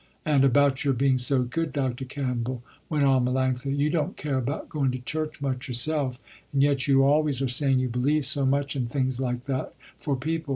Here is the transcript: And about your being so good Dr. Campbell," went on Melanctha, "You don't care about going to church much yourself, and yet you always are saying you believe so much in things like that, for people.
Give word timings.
And 0.25 0.43
about 0.43 0.83
your 0.83 0.95
being 0.95 1.19
so 1.19 1.43
good 1.43 1.71
Dr. 1.71 2.05
Campbell," 2.05 2.63
went 2.89 3.03
on 3.03 3.23
Melanctha, 3.23 3.77
"You 3.77 3.91
don't 3.91 4.17
care 4.17 4.39
about 4.39 4.67
going 4.67 4.89
to 4.93 4.97
church 4.97 5.39
much 5.43 5.67
yourself, 5.67 6.17
and 6.51 6.63
yet 6.63 6.87
you 6.87 7.03
always 7.03 7.39
are 7.39 7.47
saying 7.47 7.77
you 7.77 7.87
believe 7.87 8.25
so 8.25 8.43
much 8.43 8.75
in 8.75 8.87
things 8.87 9.19
like 9.19 9.45
that, 9.45 9.75
for 9.99 10.15
people. 10.15 10.49